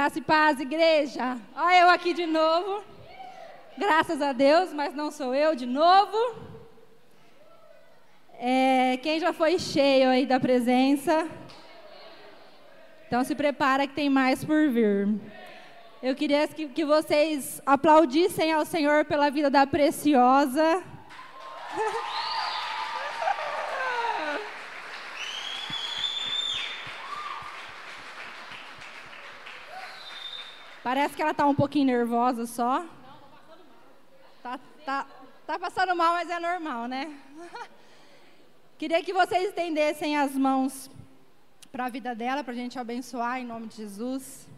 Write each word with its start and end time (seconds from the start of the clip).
Graça 0.00 0.18
e 0.18 0.22
paz, 0.22 0.58
igreja. 0.58 1.36
Olha 1.54 1.80
eu 1.80 1.90
aqui 1.90 2.14
de 2.14 2.24
novo. 2.24 2.82
Graças 3.76 4.22
a 4.22 4.32
Deus, 4.32 4.72
mas 4.72 4.94
não 4.94 5.10
sou 5.10 5.34
eu 5.34 5.54
de 5.54 5.66
novo. 5.66 6.16
É, 8.38 8.96
quem 9.02 9.20
já 9.20 9.34
foi 9.34 9.58
cheio 9.58 10.08
aí 10.08 10.24
da 10.24 10.40
presença? 10.40 11.28
Então 13.06 13.22
se 13.22 13.34
prepara 13.34 13.86
que 13.86 13.92
tem 13.92 14.08
mais 14.08 14.42
por 14.42 14.70
vir. 14.70 15.06
Eu 16.02 16.14
queria 16.14 16.48
que, 16.48 16.66
que 16.68 16.82
vocês 16.82 17.60
aplaudissem 17.66 18.54
ao 18.54 18.64
Senhor 18.64 19.04
pela 19.04 19.28
vida 19.28 19.50
da 19.50 19.66
preciosa. 19.66 20.82
Parece 30.90 31.14
que 31.14 31.22
ela 31.22 31.30
está 31.30 31.46
um 31.46 31.54
pouquinho 31.54 31.86
nervosa 31.86 32.46
só. 32.46 32.80
Não. 32.80 32.88
Tá, 34.42 34.58
tá, 34.84 35.06
tá 35.46 35.56
passando 35.56 35.94
mal, 35.94 36.14
mas 36.14 36.28
é 36.28 36.40
normal, 36.40 36.88
né? 36.88 37.16
Queria 38.76 39.00
que 39.00 39.12
vocês 39.12 39.50
estendessem 39.50 40.16
as 40.16 40.32
mãos 40.34 40.90
para 41.70 41.84
a 41.86 41.88
vida 41.88 42.12
dela, 42.12 42.42
para 42.42 42.54
a 42.54 42.56
gente 42.56 42.76
abençoar 42.76 43.38
em 43.38 43.44
nome 43.44 43.68
de 43.68 43.76
Jesus. 43.76 44.48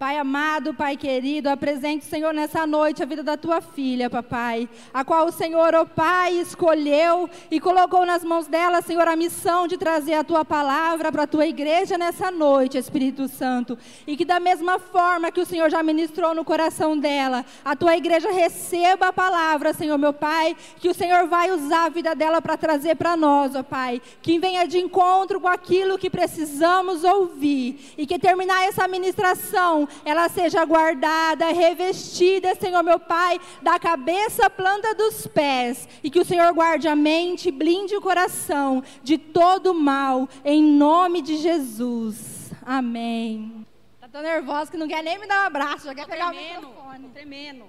Pai 0.00 0.16
amado, 0.16 0.72
Pai 0.72 0.96
querido, 0.96 1.50
apresente, 1.50 2.06
Senhor, 2.06 2.32
nessa 2.32 2.66
noite 2.66 3.02
a 3.02 3.06
vida 3.06 3.22
da 3.22 3.36
tua 3.36 3.60
filha, 3.60 4.08
papai, 4.08 4.66
a 4.94 5.04
qual 5.04 5.26
o 5.26 5.30
Senhor, 5.30 5.74
ó 5.74 5.84
Pai, 5.84 6.32
escolheu 6.38 7.28
e 7.50 7.60
colocou 7.60 8.06
nas 8.06 8.24
mãos 8.24 8.46
dela, 8.46 8.80
Senhor, 8.80 9.06
a 9.06 9.14
missão 9.14 9.68
de 9.68 9.76
trazer 9.76 10.14
a 10.14 10.24
tua 10.24 10.42
palavra 10.42 11.12
para 11.12 11.24
a 11.24 11.26
tua 11.26 11.46
igreja 11.46 11.98
nessa 11.98 12.30
noite, 12.30 12.78
Espírito 12.78 13.28
Santo. 13.28 13.76
E 14.06 14.16
que 14.16 14.24
da 14.24 14.40
mesma 14.40 14.78
forma 14.78 15.30
que 15.30 15.42
o 15.42 15.44
Senhor 15.44 15.68
já 15.68 15.82
ministrou 15.82 16.34
no 16.34 16.46
coração 16.46 16.96
dela, 16.98 17.44
a 17.62 17.76
tua 17.76 17.94
igreja 17.94 18.32
receba 18.32 19.08
a 19.08 19.12
palavra, 19.12 19.74
Senhor, 19.74 19.98
meu 19.98 20.14
Pai, 20.14 20.56
que 20.78 20.88
o 20.88 20.94
Senhor 20.94 21.26
vai 21.26 21.50
usar 21.50 21.84
a 21.84 21.90
vida 21.90 22.14
dela 22.14 22.40
para 22.40 22.56
trazer 22.56 22.94
para 22.96 23.18
nós, 23.18 23.54
ó 23.54 23.62
Pai, 23.62 24.00
que 24.22 24.38
venha 24.38 24.66
de 24.66 24.78
encontro 24.78 25.38
com 25.38 25.48
aquilo 25.48 25.98
que 25.98 26.08
precisamos 26.08 27.04
ouvir 27.04 27.92
e 27.98 28.06
que 28.06 28.18
terminar 28.18 28.64
essa 28.64 28.88
ministração 28.88 29.89
ela 30.04 30.28
seja 30.28 30.64
guardada, 30.64 31.52
revestida, 31.52 32.54
Senhor 32.54 32.82
meu 32.82 32.98
Pai, 32.98 33.40
da 33.62 33.78
cabeça 33.78 34.46
à 34.46 34.50
planta 34.50 34.94
dos 34.94 35.26
pés, 35.26 35.88
e 36.02 36.10
que 36.10 36.20
o 36.20 36.24
Senhor 36.24 36.52
guarde 36.52 36.88
a 36.88 36.96
mente, 36.96 37.50
blinde 37.50 37.96
o 37.96 38.00
coração 38.00 38.82
de 39.02 39.18
todo 39.18 39.74
mal, 39.74 40.28
em 40.44 40.62
nome 40.62 41.22
de 41.22 41.36
Jesus. 41.36 42.52
Amém. 42.64 43.66
Tá 44.00 44.08
tão 44.08 44.22
nervosa 44.22 44.70
que 44.70 44.76
não 44.76 44.88
quer 44.88 45.02
nem 45.02 45.18
me 45.18 45.26
dar 45.26 45.42
um 45.42 45.46
abraço, 45.46 45.86
já 45.86 45.94
quer 45.94 46.04
tô 46.04 46.10
pegar 46.10 46.30
tremendo, 46.30 46.66
o 46.66 46.68
microfone. 46.68 47.08
Tremendo. 47.08 47.64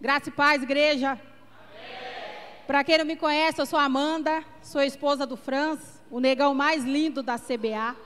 Graça 0.00 0.28
e 0.28 0.32
paz, 0.32 0.62
igreja. 0.62 1.20
Para 2.66 2.84
quem 2.84 2.98
não 2.98 3.04
me 3.04 3.16
conhece, 3.16 3.60
eu 3.60 3.66
sou 3.66 3.78
Amanda, 3.78 4.44
sou 4.62 4.80
esposa 4.80 5.26
do 5.26 5.36
Franz, 5.36 6.00
o 6.10 6.20
negão 6.20 6.54
mais 6.54 6.84
lindo 6.84 7.22
da 7.22 7.36
CBA. 7.36 7.96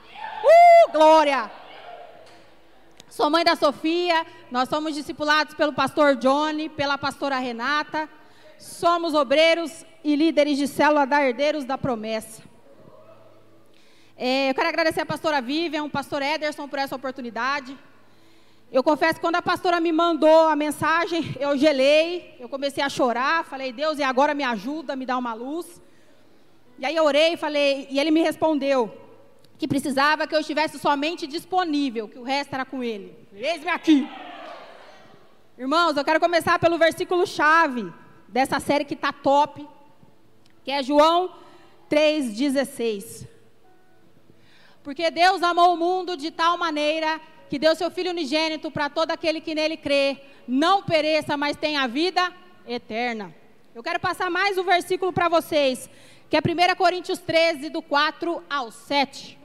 Uh, 0.43 0.91
glória! 0.91 1.51
Sou 3.15 3.29
mãe 3.29 3.45
da 3.45 3.55
Sofia, 3.55 4.27
nós 4.51 4.67
somos 4.67 4.93
discipulados 4.93 5.55
pelo 5.55 5.71
pastor 5.71 6.17
Johnny, 6.17 6.67
pela 6.67 6.97
pastora 6.97 7.39
Renata. 7.39 8.09
Somos 8.59 9.13
obreiros 9.13 9.85
e 10.03 10.17
líderes 10.17 10.57
de 10.57 10.67
célula 10.67 11.07
da 11.07 11.25
Herdeiros 11.25 11.63
da 11.63 11.77
Promessa. 11.77 12.43
É, 14.17 14.49
eu 14.49 14.53
quero 14.53 14.67
agradecer 14.67 14.99
a 14.99 15.05
pastora 15.05 15.39
Vivian, 15.41 15.85
o 15.85 15.89
pastor 15.89 16.21
Ederson 16.21 16.67
por 16.67 16.77
essa 16.77 16.93
oportunidade. 16.93 17.77
Eu 18.69 18.83
confesso 18.83 19.13
que 19.13 19.21
quando 19.21 19.37
a 19.37 19.41
pastora 19.41 19.79
me 19.79 19.93
mandou 19.93 20.49
a 20.49 20.55
mensagem, 20.57 21.37
eu 21.39 21.57
gelei, 21.57 22.35
eu 22.37 22.49
comecei 22.49 22.83
a 22.83 22.89
chorar, 22.89 23.45
falei, 23.45 23.71
Deus, 23.71 23.97
e 23.97 24.03
agora 24.03 24.33
me 24.33 24.43
ajuda, 24.43 24.93
me 24.93 25.05
dá 25.05 25.17
uma 25.17 25.33
luz. 25.33 25.81
E 26.77 26.85
aí 26.85 26.93
eu 26.97 27.05
orei, 27.05 27.37
falei, 27.37 27.87
e 27.89 27.97
ele 27.97 28.11
me 28.11 28.21
respondeu, 28.21 28.93
que 29.57 29.67
precisava 29.67 30.27
que 30.27 30.35
eu 30.35 30.39
estivesse 30.39 30.77
somente 30.79 31.25
disponível, 31.25 32.07
que 32.07 32.19
o 32.19 32.23
resto 32.23 32.53
era 32.53 32.65
com 32.65 32.83
ele. 32.83 33.15
Eis-me 33.33 33.69
aqui. 33.69 34.07
Irmãos, 35.57 35.95
eu 35.95 36.03
quero 36.03 36.19
começar 36.19 36.59
pelo 36.59 36.77
versículo 36.77 37.25
chave 37.25 37.91
dessa 38.27 38.59
série 38.59 38.83
que 38.83 38.93
está 38.93 39.13
top, 39.13 39.65
que 40.63 40.71
é 40.71 40.83
João 40.83 41.33
3,16. 41.89 43.25
Porque 44.83 45.09
Deus 45.09 45.41
amou 45.41 45.73
o 45.73 45.77
mundo 45.77 46.17
de 46.17 46.29
tal 46.31 46.57
maneira 46.57 47.21
que 47.49 47.57
deu 47.57 47.75
seu 47.75 47.89
Filho 47.89 48.11
unigênito 48.11 48.69
para 48.69 48.89
todo 48.89 49.11
aquele 49.11 49.39
que 49.39 49.55
nele 49.55 49.77
crê, 49.77 50.17
não 50.47 50.83
pereça, 50.83 51.37
mas 51.37 51.55
tenha 51.55 51.87
vida 51.87 52.33
eterna. 52.67 53.33
Eu 53.73 53.81
quero 53.81 53.99
passar 53.99 54.29
mais 54.29 54.57
um 54.57 54.63
versículo 54.63 55.13
para 55.13 55.29
vocês, 55.29 55.89
que 56.29 56.35
é 56.35 56.39
1 56.39 56.75
Coríntios 56.75 57.19
13, 57.19 57.69
do 57.69 57.81
4 57.81 58.43
ao 58.49 58.71
7. 58.71 59.44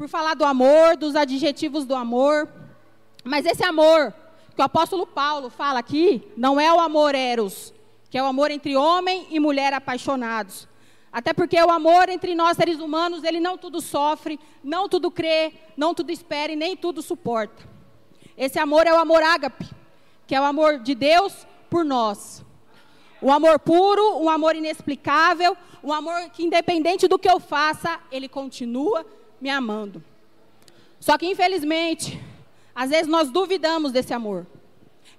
por 0.00 0.08
falar 0.08 0.32
do 0.32 0.46
amor, 0.46 0.96
dos 0.96 1.14
adjetivos 1.14 1.84
do 1.84 1.94
amor. 1.94 2.48
Mas 3.22 3.44
esse 3.44 3.62
amor 3.62 4.14
que 4.56 4.62
o 4.62 4.64
apóstolo 4.64 5.06
Paulo 5.06 5.50
fala 5.50 5.78
aqui, 5.78 6.26
não 6.38 6.58
é 6.58 6.72
o 6.72 6.80
amor 6.80 7.14
eros, 7.14 7.74
que 8.08 8.16
é 8.16 8.22
o 8.22 8.26
amor 8.26 8.50
entre 8.50 8.74
homem 8.74 9.26
e 9.28 9.38
mulher 9.38 9.74
apaixonados. 9.74 10.66
Até 11.12 11.34
porque 11.34 11.62
o 11.62 11.70
amor 11.70 12.08
entre 12.08 12.34
nós 12.34 12.56
seres 12.56 12.80
humanos, 12.80 13.24
ele 13.24 13.40
não 13.40 13.58
tudo 13.58 13.78
sofre, 13.82 14.40
não 14.64 14.88
tudo 14.88 15.10
crê, 15.10 15.52
não 15.76 15.92
tudo 15.92 16.10
espera 16.10 16.50
e 16.50 16.56
nem 16.56 16.74
tudo 16.74 17.02
suporta. 17.02 17.62
Esse 18.38 18.58
amor 18.58 18.86
é 18.86 18.94
o 18.94 18.98
amor 18.98 19.22
ágape, 19.22 19.68
que 20.26 20.34
é 20.34 20.40
o 20.40 20.44
amor 20.44 20.78
de 20.78 20.94
Deus 20.94 21.46
por 21.68 21.84
nós. 21.84 22.42
Um 23.20 23.30
amor 23.30 23.58
puro, 23.58 24.16
um 24.16 24.30
amor 24.30 24.56
inexplicável, 24.56 25.54
um 25.84 25.92
amor 25.92 26.30
que 26.30 26.42
independente 26.42 27.06
do 27.06 27.18
que 27.18 27.28
eu 27.28 27.38
faça, 27.38 28.00
ele 28.10 28.30
continua 28.30 29.04
me 29.40 29.50
amando. 29.50 30.02
Só 30.98 31.16
que, 31.16 31.26
infelizmente, 31.26 32.20
às 32.74 32.90
vezes 32.90 33.06
nós 33.06 33.30
duvidamos 33.30 33.92
desse 33.92 34.12
amor. 34.12 34.46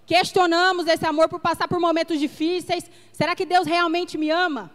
Questionamos 0.06 0.88
esse 0.88 1.06
amor 1.06 1.30
por 1.30 1.40
passar 1.40 1.68
por 1.68 1.80
momentos 1.80 2.20
difíceis. 2.20 2.90
Será 3.14 3.36
que 3.36 3.46
Deus 3.46 3.66
realmente 3.66 4.18
me 4.18 4.30
ama? 4.30 4.72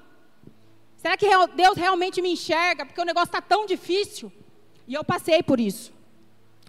Será 0.96 1.16
que 1.16 1.26
Deus 1.54 1.76
realmente 1.76 2.20
me 2.20 2.32
enxerga? 2.32 2.84
Porque 2.84 3.00
o 3.00 3.04
negócio 3.04 3.28
está 3.28 3.40
tão 3.40 3.66
difícil. 3.66 4.32
E 4.88 4.94
eu 4.94 5.04
passei 5.04 5.42
por 5.42 5.60
isso. 5.60 5.92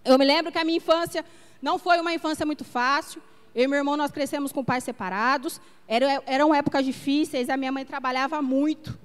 Eu 0.04 0.18
me 0.18 0.26
lembro 0.26 0.52
que 0.52 0.58
a 0.58 0.64
minha 0.64 0.78
infância 0.78 1.26
não 1.62 1.80
foi 1.80 2.00
uma 2.00 2.14
infância 2.14 2.46
muito 2.46 2.64
fácil. 2.64 3.22
Eu 3.56 3.64
e 3.64 3.68
meu 3.68 3.78
irmão, 3.78 3.98
nós 3.98 4.12
crescemos 4.12 4.52
com 4.52 4.64
pais 4.64 4.84
separados. 4.84 5.60
Eram, 5.88 6.24
eram 6.26 6.54
épocas 6.54 6.86
difíceis, 6.86 7.50
a 7.50 7.58
minha 7.58 7.72
mãe 7.72 7.86
trabalhava 7.86 8.42
muito. 8.42 8.98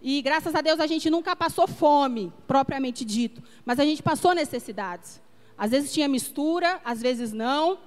E 0.00 0.22
graças 0.22 0.54
a 0.54 0.60
Deus 0.60 0.78
a 0.78 0.86
gente 0.86 1.10
nunca 1.10 1.34
passou 1.34 1.66
fome, 1.66 2.32
propriamente 2.46 3.04
dito, 3.04 3.42
mas 3.64 3.80
a 3.80 3.84
gente 3.84 4.02
passou 4.02 4.34
necessidades. 4.34 5.20
Às 5.56 5.72
vezes 5.72 5.92
tinha 5.92 6.06
mistura, 6.06 6.80
às 6.84 7.02
vezes 7.02 7.32
não. 7.32 7.78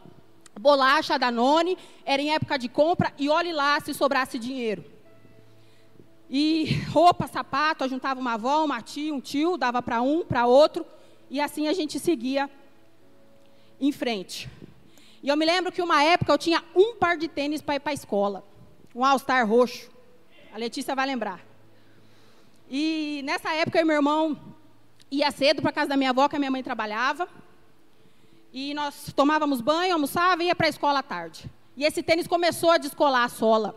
Bolacha, 0.60 1.18
Danone, 1.18 1.78
era 2.06 2.22
em 2.22 2.34
época 2.34 2.60
de 2.60 2.68
compra 2.68 3.14
e 3.18 3.30
olhe 3.30 3.54
lá 3.54 3.80
se 3.80 3.94
sobrasse 3.94 4.38
dinheiro. 4.38 4.84
E 6.30 6.84
roupa, 6.92 7.28
sapato, 7.28 7.88
juntava 7.88 8.20
uma 8.20 8.34
avó, 8.34 8.66
uma 8.66 8.82
tia, 8.82 9.14
um 9.14 9.22
tio, 9.22 9.56
dava 9.56 9.82
para 9.82 10.02
um, 10.02 10.26
para 10.26 10.46
outro, 10.46 10.86
e 11.30 11.40
assim 11.40 11.70
a 11.70 11.74
gente 11.74 11.98
seguia 11.98 12.50
em 13.80 13.92
frente. 13.92 14.50
E 15.24 15.30
eu 15.30 15.38
me 15.38 15.46
lembro 15.46 15.72
que 15.72 15.82
uma 15.82 16.04
época 16.04 16.32
eu 16.32 16.38
tinha 16.38 16.64
um 16.76 16.96
par 16.96 17.16
de 17.16 17.30
tênis 17.30 17.62
para 17.62 17.76
ir 17.76 17.80
para 17.80 17.92
a 17.92 17.94
escola, 17.94 18.44
um 18.94 19.06
All-Star 19.06 19.48
roxo. 19.48 19.90
A 20.54 20.58
Letícia 20.58 20.94
vai 20.94 21.08
lembrar. 21.08 21.51
E 22.74 23.22
nessa 23.26 23.52
época, 23.54 23.78
eu 23.78 23.82
e 23.82 23.86
meu 23.86 23.98
irmão 23.98 24.40
ia 25.12 25.30
cedo 25.30 25.62
para 25.62 25.74
casa 25.74 25.90
da 25.90 25.98
minha 25.98 26.12
avó, 26.12 26.30
que 26.30 26.38
a 26.38 26.40
minha 26.40 26.50
mãe 26.50 26.64
trabalhava. 26.64 27.28
E 28.54 28.74
nós 28.74 29.12
tomávamos 29.14 29.60
banho, 29.60 29.92
almoçava 29.92 30.42
e 30.42 30.46
ia 30.46 30.56
para 30.56 30.68
a 30.68 30.70
escola 30.70 31.00
à 31.00 31.04
tarde. 31.04 31.52
E 31.76 31.84
esse 31.84 32.02
tênis 32.02 32.28
começou 32.28 32.72
a 32.72 32.78
descolar 32.78 33.26
a 33.26 33.28
sola. 33.28 33.76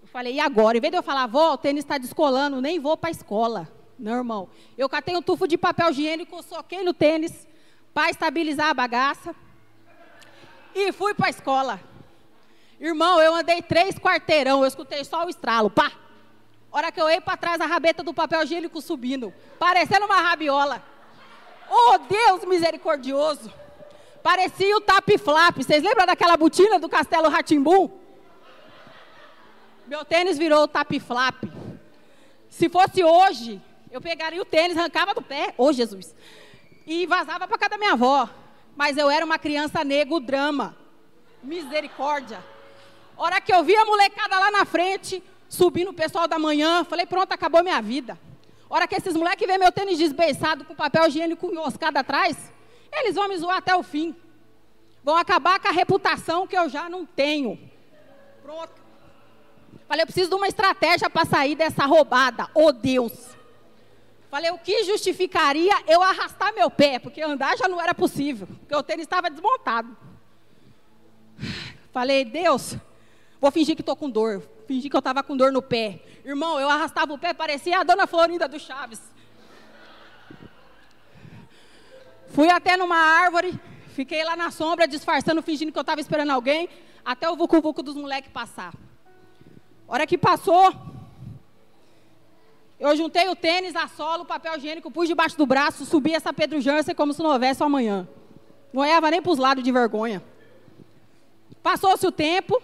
Eu 0.00 0.06
falei, 0.06 0.34
e 0.34 0.40
agora? 0.40 0.78
Em 0.78 0.80
vez 0.80 0.92
de 0.92 0.98
eu 0.98 1.02
falar, 1.02 1.24
avó, 1.24 1.54
o 1.54 1.58
tênis 1.58 1.82
está 1.82 1.98
descolando, 1.98 2.60
nem 2.60 2.78
vou 2.78 2.96
para 2.96 3.10
a 3.10 3.10
escola. 3.10 3.68
Não, 3.98 4.18
irmão. 4.18 4.48
Eu 4.78 4.88
catei 4.88 5.16
um 5.16 5.22
tufo 5.22 5.48
de 5.48 5.58
papel 5.58 5.90
higiênico, 5.90 6.44
soquei 6.44 6.84
no 6.84 6.94
tênis, 6.94 7.44
para 7.92 8.08
estabilizar 8.08 8.68
a 8.68 8.74
bagaça. 8.74 9.34
E 10.72 10.92
fui 10.92 11.12
para 11.12 11.26
a 11.26 11.30
escola. 11.30 11.80
Irmão, 12.78 13.20
eu 13.20 13.34
andei 13.34 13.60
três 13.62 13.98
quarteirão, 13.98 14.60
eu 14.60 14.66
escutei 14.68 15.02
só 15.02 15.26
o 15.26 15.28
estralo, 15.28 15.68
pá. 15.68 16.03
Hora 16.74 16.90
que 16.90 17.00
eu 17.00 17.08
ia 17.08 17.20
para 17.20 17.36
trás, 17.36 17.60
a 17.60 17.66
rabeta 17.66 18.02
do 18.02 18.12
papel 18.12 18.42
higiênico 18.42 18.82
subindo, 18.82 19.32
parecendo 19.60 20.06
uma 20.06 20.20
rabiola. 20.20 20.82
Oh, 21.70 21.98
Deus 21.98 22.44
misericordioso. 22.44 23.48
Parecia 24.20 24.76
o 24.76 24.80
tap-flap. 24.80 25.56
Vocês 25.56 25.84
lembram 25.84 26.04
daquela 26.04 26.36
botina 26.36 26.80
do 26.80 26.88
Castelo 26.88 27.28
Ratimbum? 27.28 27.92
Meu 29.86 30.04
tênis 30.04 30.36
virou 30.36 30.64
o 30.64 30.66
tap-flap. 30.66 31.44
Se 32.48 32.68
fosse 32.68 33.04
hoje, 33.04 33.62
eu 33.88 34.00
pegaria 34.00 34.42
o 34.42 34.44
tênis, 34.44 34.76
arrancava 34.76 35.14
do 35.14 35.22
pé, 35.22 35.54
ô 35.56 35.66
oh, 35.66 35.72
Jesus, 35.72 36.12
e 36.84 37.06
vazava 37.06 37.46
para 37.46 37.56
casa 37.56 37.70
da 37.70 37.78
minha 37.78 37.92
avó. 37.92 38.28
Mas 38.74 38.96
eu 38.96 39.08
era 39.08 39.24
uma 39.24 39.38
criança 39.38 39.84
nego 39.84 40.18
drama. 40.18 40.76
Misericórdia. 41.40 42.44
Hora 43.16 43.40
que 43.40 43.54
eu 43.54 43.62
vi 43.62 43.76
a 43.76 43.84
molecada 43.84 44.36
lá 44.36 44.50
na 44.50 44.64
frente, 44.64 45.22
subindo 45.54 45.88
o 45.90 45.94
pessoal 45.94 46.28
da 46.28 46.38
manhã, 46.38 46.84
falei, 46.84 47.06
pronto, 47.06 47.32
acabou 47.32 47.62
minha 47.62 47.80
vida. 47.80 48.18
Hora 48.68 48.86
que 48.88 48.94
esses 48.94 49.14
moleques 49.14 49.46
veem 49.46 49.58
meu 49.58 49.72
tênis 49.72 49.98
desbeiçado 49.98 50.64
com 50.64 50.74
papel 50.74 51.06
higiênico 51.06 51.50
enroscado 51.50 51.98
atrás, 51.98 52.36
eles 52.92 53.14
vão 53.14 53.28
me 53.28 53.36
zoar 53.36 53.58
até 53.58 53.74
o 53.74 53.82
fim. 53.82 54.14
Vão 55.02 55.16
acabar 55.16 55.60
com 55.60 55.68
a 55.68 55.72
reputação 55.72 56.46
que 56.46 56.56
eu 56.56 56.68
já 56.68 56.88
não 56.88 57.04
tenho. 57.04 57.58
Pronto. 58.42 58.72
Falei, 59.86 60.02
eu 60.02 60.06
preciso 60.06 60.30
de 60.30 60.34
uma 60.34 60.48
estratégia 60.48 61.10
para 61.10 61.26
sair 61.26 61.54
dessa 61.54 61.84
roubada. 61.84 62.48
Oh 62.54 62.72
Deus. 62.72 63.12
Falei, 64.30 64.50
o 64.50 64.58
que 64.58 64.82
justificaria 64.82 65.74
eu 65.86 66.02
arrastar 66.02 66.52
meu 66.54 66.68
pé? 66.70 66.98
Porque 66.98 67.22
andar 67.22 67.56
já 67.56 67.68
não 67.68 67.80
era 67.80 67.94
possível, 67.94 68.48
porque 68.48 68.74
o 68.74 68.82
tênis 68.82 69.04
estava 69.04 69.30
desmontado. 69.30 69.96
Falei, 71.92 72.24
Deus, 72.24 72.76
vou 73.44 73.50
fingir 73.50 73.76
que 73.76 73.82
estou 73.82 73.94
com 73.94 74.08
dor. 74.08 74.42
Fingi 74.66 74.88
que 74.88 74.96
eu 74.96 75.00
estava 75.00 75.22
com 75.22 75.36
dor 75.36 75.52
no 75.52 75.60
pé. 75.60 76.00
Irmão, 76.24 76.58
eu 76.58 76.70
arrastava 76.70 77.12
o 77.12 77.18
pé, 77.18 77.34
parecia 77.34 77.78
a 77.78 77.82
dona 77.82 78.06
Florinda 78.06 78.48
do 78.48 78.58
Chaves. 78.58 79.02
Fui 82.28 82.48
até 82.48 82.74
numa 82.74 82.96
árvore, 82.96 83.60
fiquei 83.88 84.24
lá 84.24 84.34
na 84.34 84.50
sombra, 84.50 84.88
disfarçando, 84.88 85.42
fingindo 85.42 85.70
que 85.70 85.78
eu 85.78 85.82
estava 85.82 86.00
esperando 86.00 86.30
alguém, 86.30 86.70
até 87.04 87.28
o 87.28 87.36
vucu-vucu 87.36 87.82
dos 87.82 87.94
moleques 87.94 88.32
passar. 88.32 88.72
Hora 89.86 90.06
que 90.06 90.16
passou, 90.16 90.74
eu 92.80 92.96
juntei 92.96 93.28
o 93.28 93.36
tênis, 93.36 93.76
a 93.76 93.86
sola, 93.88 94.22
o 94.22 94.26
papel 94.26 94.56
higiênico, 94.56 94.90
pus 94.90 95.06
debaixo 95.06 95.36
do 95.36 95.44
braço, 95.44 95.84
subi 95.84 96.14
essa 96.14 96.32
Pedro 96.32 96.62
Jansen 96.62 96.94
como 96.94 97.12
se 97.12 97.22
não 97.22 97.28
houvesse 97.30 97.62
amanhã. 97.62 98.08
Não 98.72 98.80
olhava 98.80 99.10
nem 99.10 99.20
para 99.20 99.32
os 99.32 99.38
lados 99.38 99.62
de 99.62 99.70
vergonha. 99.70 100.24
Passou-se 101.62 102.06
o 102.06 102.10
tempo, 102.10 102.60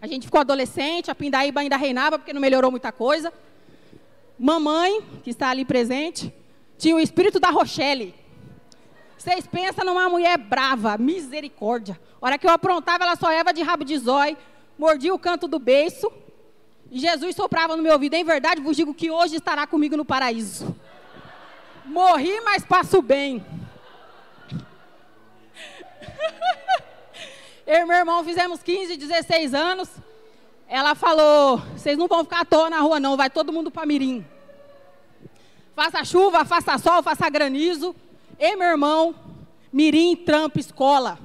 a 0.00 0.06
gente 0.06 0.26
ficou 0.26 0.40
adolescente, 0.40 1.10
a 1.10 1.14
Pindaíba 1.14 1.60
ainda 1.60 1.76
reinava 1.76 2.18
porque 2.18 2.32
não 2.32 2.40
melhorou 2.40 2.70
muita 2.70 2.92
coisa. 2.92 3.32
Mamãe, 4.38 5.02
que 5.24 5.30
está 5.30 5.48
ali 5.48 5.64
presente, 5.64 6.32
tinha 6.76 6.94
o 6.94 7.00
espírito 7.00 7.40
da 7.40 7.50
Rochelle. 7.50 8.14
Vocês 9.16 9.46
pensam 9.48 9.84
numa 9.84 10.08
mulher 10.08 10.38
brava, 10.38 10.96
misericórdia. 10.96 11.98
A 12.22 12.26
hora 12.26 12.38
que 12.38 12.46
eu 12.46 12.50
aprontava, 12.50 13.02
ela 13.02 13.16
só 13.16 13.32
eva 13.32 13.52
de 13.52 13.62
rabo 13.62 13.84
de 13.84 13.98
zói, 13.98 14.36
mordia 14.78 15.12
o 15.12 15.18
canto 15.18 15.48
do 15.48 15.58
beiço. 15.58 16.10
E 16.88 17.00
Jesus 17.00 17.34
soprava 17.34 17.76
no 17.76 17.82
meu 17.82 17.92
ouvido: 17.92 18.14
Em 18.14 18.22
verdade 18.22 18.62
vos 18.62 18.76
digo 18.76 18.94
que 18.94 19.10
hoje 19.10 19.36
estará 19.36 19.66
comigo 19.66 19.96
no 19.96 20.04
paraíso. 20.04 20.74
Morri, 21.84 22.40
mas 22.42 22.64
passo 22.64 23.02
bem. 23.02 23.44
Eu 27.78 27.84
e 27.84 27.86
meu 27.86 27.96
irmão 27.96 28.24
fizemos 28.24 28.60
15, 28.60 28.96
16 28.96 29.54
anos. 29.54 29.88
Ela 30.66 30.96
falou: 30.96 31.58
vocês 31.76 31.96
não 31.96 32.08
vão 32.08 32.24
ficar 32.24 32.40
à 32.40 32.44
toa 32.44 32.68
na 32.68 32.80
rua, 32.80 32.98
não, 32.98 33.16
vai 33.16 33.30
todo 33.30 33.52
mundo 33.52 33.70
para 33.70 33.86
Mirim. 33.86 34.26
Faça 35.76 36.04
chuva, 36.04 36.44
faça 36.44 36.76
sol, 36.76 37.04
faça 37.04 37.30
granizo. 37.30 37.94
E 38.36 38.56
meu 38.56 38.66
irmão, 38.66 39.14
Mirim, 39.72 40.16
trampa, 40.16 40.58
escola. 40.58 41.20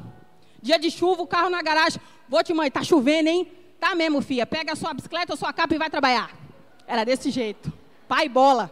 Dia 0.62 0.78
de 0.78 0.92
chuva, 0.92 1.24
o 1.24 1.28
carro 1.28 1.50
na 1.50 1.60
garagem. 1.64 2.00
Vou 2.30 2.44
te 2.44 2.54
mãe, 2.54 2.70
tá 2.70 2.84
chovendo, 2.84 3.30
hein? 3.30 3.52
Tá 3.80 3.96
mesmo, 3.96 4.22
filha. 4.22 4.46
Pega 4.46 4.74
a 4.74 4.76
sua 4.76 4.94
bicicleta, 4.94 5.34
a 5.34 5.38
sua 5.38 5.52
capa 5.52 5.74
e 5.74 5.80
vai 5.80 5.90
trabalhar. 5.90 6.30
Era 6.86 7.04
desse 7.04 7.32
jeito. 7.32 7.74
Pai 8.08 8.30
bola. 8.30 8.72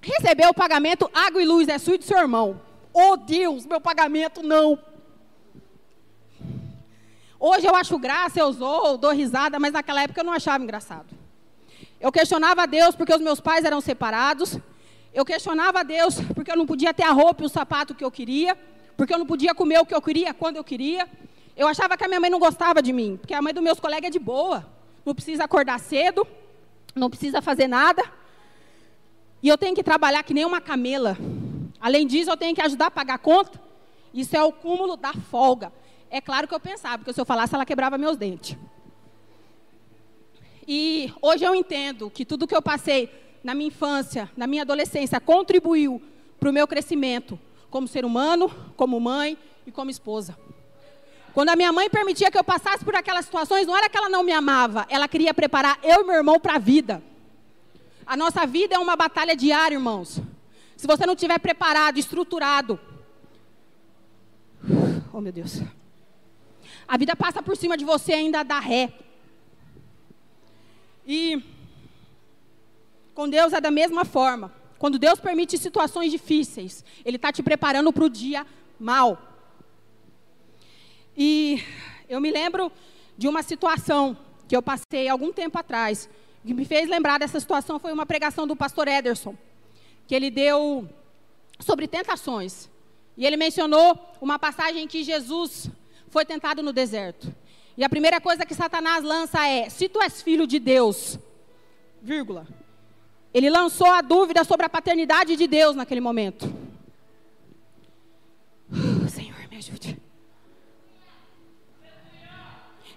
Recebeu 0.00 0.50
o 0.50 0.54
pagamento, 0.54 1.10
água 1.12 1.42
e 1.42 1.44
luz, 1.44 1.66
é 1.66 1.78
sua 1.78 1.96
e 1.96 1.98
do 1.98 2.04
seu 2.04 2.16
irmão. 2.16 2.60
Oh 2.92 3.16
Deus, 3.16 3.66
meu 3.66 3.80
pagamento 3.80 4.40
não. 4.40 4.78
Hoje 7.60 7.68
eu 7.68 7.76
acho 7.76 7.98
graça, 7.98 8.40
eu 8.40 8.50
zoo, 8.50 8.96
dou 8.96 9.12
risada, 9.12 9.58
mas 9.58 9.74
naquela 9.74 10.00
época 10.00 10.18
eu 10.18 10.24
não 10.24 10.32
achava 10.32 10.64
engraçado. 10.64 11.08
Eu 12.00 12.10
questionava 12.10 12.62
a 12.62 12.64
Deus 12.64 12.94
porque 12.94 13.12
os 13.12 13.20
meus 13.20 13.38
pais 13.38 13.66
eram 13.66 13.82
separados. 13.82 14.56
Eu 15.12 15.26
questionava 15.26 15.80
a 15.80 15.82
Deus 15.82 16.14
porque 16.34 16.50
eu 16.50 16.56
não 16.56 16.64
podia 16.64 16.94
ter 16.94 17.02
a 17.02 17.12
roupa 17.12 17.42
e 17.42 17.44
o 17.44 17.50
sapato 17.50 17.94
que 17.94 18.02
eu 18.02 18.10
queria. 18.10 18.56
Porque 18.96 19.12
eu 19.12 19.18
não 19.18 19.26
podia 19.26 19.54
comer 19.54 19.78
o 19.78 19.84
que 19.84 19.94
eu 19.94 20.00
queria 20.00 20.32
quando 20.32 20.56
eu 20.56 20.64
queria. 20.64 21.06
Eu 21.54 21.68
achava 21.68 21.98
que 21.98 22.04
a 22.04 22.08
minha 22.08 22.18
mãe 22.18 22.30
não 22.30 22.38
gostava 22.38 22.80
de 22.80 22.94
mim. 22.94 23.18
Porque 23.18 23.34
a 23.34 23.42
mãe 23.42 23.52
dos 23.52 23.62
meus 23.62 23.78
colegas 23.78 24.08
é 24.08 24.10
de 24.10 24.18
boa. 24.18 24.66
Não 25.04 25.14
precisa 25.14 25.44
acordar 25.44 25.78
cedo. 25.80 26.26
Não 26.94 27.10
precisa 27.10 27.42
fazer 27.42 27.68
nada. 27.68 28.02
E 29.42 29.48
eu 29.50 29.58
tenho 29.58 29.74
que 29.74 29.82
trabalhar 29.82 30.22
que 30.22 30.32
nem 30.32 30.46
uma 30.46 30.62
camela. 30.62 31.14
Além 31.78 32.06
disso, 32.06 32.30
eu 32.30 32.38
tenho 32.38 32.54
que 32.54 32.62
ajudar 32.62 32.86
a 32.86 32.90
pagar 32.90 33.16
a 33.16 33.18
conta. 33.18 33.60
Isso 34.14 34.34
é 34.34 34.42
o 34.42 34.50
cúmulo 34.50 34.96
da 34.96 35.12
folga. 35.12 35.70
É 36.10 36.20
claro 36.20 36.48
que 36.48 36.54
eu 36.54 36.60
pensava, 36.60 36.98
porque 36.98 37.12
se 37.12 37.20
eu 37.20 37.24
falasse, 37.24 37.54
ela 37.54 37.64
quebrava 37.64 37.96
meus 37.96 38.16
dentes. 38.16 38.56
E 40.66 41.12
hoje 41.22 41.44
eu 41.44 41.54
entendo 41.54 42.10
que 42.10 42.24
tudo 42.24 42.46
que 42.46 42.54
eu 42.54 42.60
passei 42.62 43.10
na 43.42 43.54
minha 43.54 43.68
infância, 43.68 44.30
na 44.36 44.46
minha 44.46 44.62
adolescência, 44.62 45.20
contribuiu 45.20 46.02
para 46.38 46.50
o 46.50 46.52
meu 46.52 46.66
crescimento 46.66 47.38
como 47.70 47.86
ser 47.86 48.04
humano, 48.04 48.50
como 48.76 49.00
mãe 49.00 49.38
e 49.66 49.70
como 49.70 49.90
esposa. 49.90 50.36
Quando 51.32 51.50
a 51.50 51.56
minha 51.56 51.72
mãe 51.72 51.88
permitia 51.88 52.30
que 52.30 52.36
eu 52.36 52.42
passasse 52.42 52.84
por 52.84 52.96
aquelas 52.96 53.24
situações, 53.24 53.66
não 53.66 53.76
era 53.76 53.88
que 53.88 53.96
ela 53.96 54.08
não 54.08 54.24
me 54.24 54.32
amava, 54.32 54.84
ela 54.88 55.06
queria 55.06 55.32
preparar 55.32 55.78
eu 55.82 56.02
e 56.02 56.04
meu 56.04 56.16
irmão 56.16 56.40
para 56.40 56.56
a 56.56 56.58
vida. 56.58 57.02
A 58.04 58.16
nossa 58.16 58.44
vida 58.44 58.74
é 58.74 58.78
uma 58.78 58.96
batalha 58.96 59.36
diária, 59.36 59.76
irmãos. 59.76 60.20
Se 60.76 60.86
você 60.86 61.06
não 61.06 61.14
estiver 61.14 61.38
preparado, 61.38 61.98
estruturado. 61.98 62.80
Oh, 65.12 65.20
meu 65.20 65.32
Deus. 65.32 65.62
A 66.90 66.96
vida 66.96 67.14
passa 67.14 67.40
por 67.40 67.56
cima 67.56 67.76
de 67.76 67.84
você 67.84 68.12
ainda 68.12 68.42
dá 68.42 68.58
ré. 68.58 68.92
E 71.06 71.40
com 73.14 73.28
Deus 73.28 73.52
é 73.52 73.60
da 73.60 73.70
mesma 73.70 74.04
forma. 74.04 74.52
Quando 74.76 74.98
Deus 74.98 75.20
permite 75.20 75.56
situações 75.56 76.10
difíceis, 76.10 76.84
Ele 77.04 77.14
está 77.14 77.30
te 77.30 77.44
preparando 77.44 77.92
para 77.92 78.02
o 78.02 78.10
dia 78.10 78.44
mal. 78.76 79.22
E 81.16 81.62
eu 82.08 82.20
me 82.20 82.32
lembro 82.32 82.72
de 83.16 83.28
uma 83.28 83.44
situação 83.44 84.16
que 84.48 84.56
eu 84.56 84.60
passei 84.60 85.08
algum 85.08 85.32
tempo 85.32 85.56
atrás. 85.56 86.10
O 86.42 86.48
que 86.48 86.54
me 86.54 86.64
fez 86.64 86.88
lembrar 86.88 87.20
dessa 87.20 87.38
situação 87.38 87.78
foi 87.78 87.92
uma 87.92 88.04
pregação 88.04 88.48
do 88.48 88.56
pastor 88.56 88.88
Ederson, 88.88 89.36
que 90.08 90.14
ele 90.16 90.28
deu 90.28 90.88
sobre 91.60 91.86
tentações. 91.86 92.68
E 93.16 93.24
ele 93.24 93.36
mencionou 93.36 93.96
uma 94.20 94.40
passagem 94.40 94.88
que 94.88 95.04
Jesus 95.04 95.70
foi 96.10 96.24
tentado 96.24 96.62
no 96.62 96.72
deserto. 96.72 97.32
E 97.76 97.84
a 97.84 97.88
primeira 97.88 98.20
coisa 98.20 98.44
que 98.44 98.54
Satanás 98.54 99.02
lança 99.02 99.46
é: 99.46 99.68
se 99.70 99.88
tu 99.88 100.02
és 100.02 100.20
filho 100.20 100.46
de 100.46 100.58
Deus, 100.58 101.18
vírgula. 102.02 102.46
Ele 103.32 103.48
lançou 103.48 103.86
a 103.86 104.00
dúvida 104.00 104.42
sobre 104.42 104.66
a 104.66 104.68
paternidade 104.68 105.36
de 105.36 105.46
Deus 105.46 105.76
naquele 105.76 106.00
momento. 106.00 106.52
Uh, 108.70 109.06
Senhor, 109.08 109.36
me 109.48 109.56
ajude. 109.56 109.96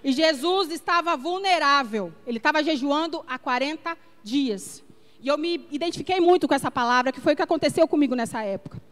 E 0.02 0.12
Jesus 0.12 0.70
estava 0.70 1.16
vulnerável. 1.16 2.12
Ele 2.26 2.38
estava 2.38 2.62
jejuando 2.62 3.24
há 3.28 3.38
40 3.38 3.96
dias. 4.22 4.82
E 5.20 5.28
eu 5.28 5.38
me 5.38 5.66
identifiquei 5.70 6.20
muito 6.20 6.46
com 6.46 6.54
essa 6.54 6.70
palavra, 6.70 7.10
que 7.10 7.20
foi 7.20 7.32
o 7.32 7.36
que 7.36 7.42
aconteceu 7.42 7.88
comigo 7.88 8.14
nessa 8.14 8.42
época. 8.42 8.82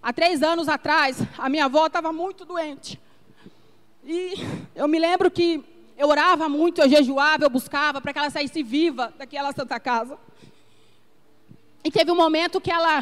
Há 0.00 0.12
três 0.12 0.42
anos 0.42 0.68
atrás, 0.68 1.16
a 1.36 1.48
minha 1.48 1.64
avó 1.64 1.86
estava 1.86 2.12
muito 2.12 2.44
doente. 2.44 3.00
E 4.04 4.34
eu 4.74 4.88
me 4.88 4.98
lembro 4.98 5.30
que 5.30 5.64
eu 5.96 6.08
orava 6.08 6.48
muito, 6.48 6.80
eu 6.80 6.88
jejuava, 6.88 7.44
eu 7.44 7.50
buscava 7.50 8.00
para 8.00 8.12
que 8.12 8.18
ela 8.18 8.30
saísse 8.30 8.62
viva 8.62 9.12
daquela 9.16 9.52
santa 9.52 9.78
casa. 9.78 10.18
E 11.84 11.90
teve 11.90 12.10
um 12.10 12.16
momento 12.16 12.60
que 12.60 12.70
ela 12.70 13.00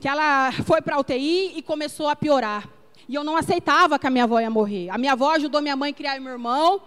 que 0.00 0.06
ela 0.06 0.52
foi 0.64 0.80
para 0.80 0.94
a 0.94 1.00
UTI 1.00 1.54
e 1.56 1.62
começou 1.62 2.08
a 2.08 2.14
piorar. 2.14 2.68
E 3.08 3.16
eu 3.16 3.24
não 3.24 3.36
aceitava 3.36 3.98
que 3.98 4.06
a 4.06 4.10
minha 4.10 4.24
avó 4.24 4.38
ia 4.38 4.50
morrer. 4.50 4.90
A 4.90 4.98
minha 4.98 5.12
avó 5.12 5.32
ajudou 5.32 5.60
minha 5.60 5.74
mãe 5.74 5.90
a 5.90 5.94
criar 5.94 6.20
meu 6.20 6.32
irmão. 6.32 6.80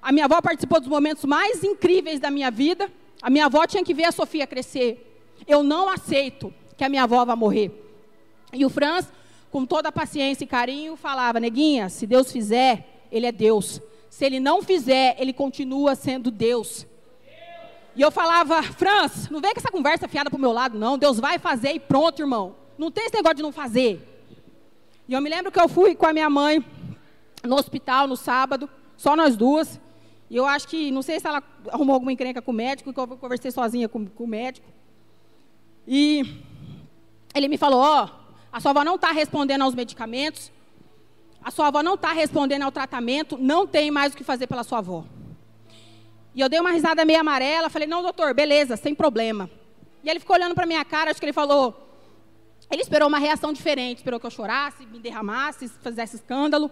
A 0.00 0.12
minha 0.12 0.26
avó 0.26 0.40
participou 0.40 0.78
dos 0.78 0.88
momentos 0.88 1.24
mais 1.24 1.64
incríveis 1.64 2.20
da 2.20 2.30
minha 2.30 2.50
vida. 2.50 2.88
A 3.20 3.28
minha 3.28 3.46
avó 3.46 3.66
tinha 3.66 3.82
que 3.82 3.92
ver 3.92 4.04
a 4.04 4.12
Sofia 4.12 4.46
crescer. 4.46 5.34
Eu 5.46 5.64
não 5.64 5.88
aceito 5.88 6.54
que 6.76 6.84
a 6.84 6.88
minha 6.88 7.02
avó 7.02 7.24
vai 7.24 7.34
morrer. 7.34 7.72
E 8.52 8.64
o 8.64 8.70
Franz, 8.70 9.08
com 9.50 9.66
toda 9.66 9.88
a 9.88 9.92
paciência 9.92 10.44
e 10.44 10.46
carinho, 10.46 10.96
falava: 10.96 11.40
Neguinha, 11.40 11.88
se 11.88 12.06
Deus 12.06 12.30
fizer, 12.30 13.06
Ele 13.10 13.26
é 13.26 13.32
Deus. 13.32 13.80
Se 14.08 14.24
Ele 14.24 14.40
não 14.40 14.62
fizer, 14.62 15.16
Ele 15.18 15.32
continua 15.32 15.94
sendo 15.94 16.30
Deus. 16.30 16.86
E 17.96 18.02
eu 18.02 18.10
falava, 18.10 18.62
Franz, 18.62 19.28
não 19.30 19.40
vem 19.40 19.52
com 19.52 19.58
essa 19.58 19.70
conversa 19.70 20.06
fiada 20.06 20.30
para 20.30 20.36
o 20.36 20.40
meu 20.40 20.52
lado, 20.52 20.78
não. 20.78 20.96
Deus 20.96 21.18
vai 21.18 21.38
fazer 21.38 21.72
e 21.72 21.80
pronto, 21.80 22.22
irmão. 22.22 22.54
Não 22.78 22.90
tem 22.90 23.04
esse 23.04 23.14
negócio 23.14 23.36
de 23.36 23.42
não 23.42 23.52
fazer. 23.52 24.00
E 25.08 25.12
eu 25.12 25.20
me 25.20 25.28
lembro 25.28 25.50
que 25.50 25.60
eu 25.60 25.68
fui 25.68 25.94
com 25.94 26.06
a 26.06 26.12
minha 26.12 26.30
mãe 26.30 26.64
no 27.42 27.56
hospital 27.56 28.06
no 28.06 28.16
sábado, 28.16 28.70
só 28.96 29.16
nós 29.16 29.36
duas. 29.36 29.80
E 30.30 30.36
eu 30.36 30.46
acho 30.46 30.68
que, 30.68 30.92
não 30.92 31.02
sei 31.02 31.18
se 31.18 31.26
ela 31.26 31.42
arrumou 31.68 31.94
alguma 31.94 32.12
encrenca 32.12 32.40
com 32.40 32.52
o 32.52 32.54
médico, 32.54 32.92
que 32.92 33.00
eu 33.00 33.08
conversei 33.08 33.50
sozinha 33.50 33.88
com, 33.88 34.06
com 34.06 34.24
o 34.24 34.28
médico. 34.28 34.68
E 35.86 36.42
ele 37.34 37.48
me 37.48 37.58
falou: 37.58 37.80
Ó, 37.80 38.04
oh, 38.04 38.19
a 38.52 38.60
sua 38.60 38.70
avó 38.72 38.84
não 38.84 38.96
está 38.96 39.12
respondendo 39.12 39.62
aos 39.62 39.74
medicamentos, 39.74 40.50
a 41.42 41.50
sua 41.50 41.68
avó 41.68 41.82
não 41.82 41.94
está 41.94 42.12
respondendo 42.12 42.62
ao 42.62 42.72
tratamento, 42.72 43.38
não 43.38 43.66
tem 43.66 43.90
mais 43.90 44.12
o 44.12 44.16
que 44.16 44.24
fazer 44.24 44.46
pela 44.46 44.64
sua 44.64 44.78
avó. 44.78 45.04
E 46.34 46.40
eu 46.40 46.48
dei 46.48 46.60
uma 46.60 46.70
risada 46.70 47.04
meio 47.04 47.20
amarela, 47.20 47.70
falei: 47.70 47.88
Não, 47.88 48.02
doutor, 48.02 48.34
beleza, 48.34 48.76
sem 48.76 48.94
problema. 48.94 49.50
E 50.02 50.10
ele 50.10 50.20
ficou 50.20 50.36
olhando 50.36 50.54
para 50.54 50.66
minha 50.66 50.84
cara, 50.84 51.10
acho 51.10 51.20
que 51.20 51.26
ele 51.26 51.32
falou. 51.32 51.88
Ele 52.70 52.82
esperou 52.82 53.08
uma 53.08 53.18
reação 53.18 53.52
diferente, 53.52 53.98
esperou 53.98 54.20
que 54.20 54.26
eu 54.26 54.30
chorasse, 54.30 54.86
me 54.86 55.00
derramasse, 55.00 55.68
fizesse 55.68 56.16
escândalo. 56.16 56.70